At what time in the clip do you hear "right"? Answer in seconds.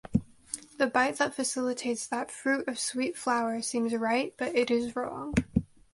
3.93-4.33